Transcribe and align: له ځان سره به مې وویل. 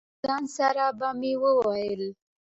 له 0.03 0.07
ځان 0.25 0.43
سره 0.57 0.85
به 0.99 1.09
مې 1.19 1.33
وویل. 1.43 2.03